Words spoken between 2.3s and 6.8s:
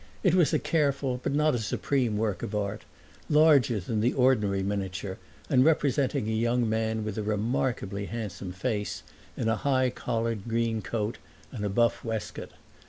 of art, larger than the ordinary miniature and representing a young